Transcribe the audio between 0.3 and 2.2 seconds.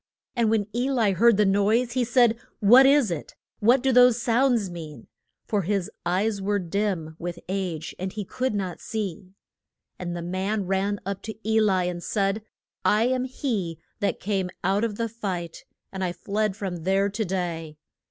And when E li heard the noise, he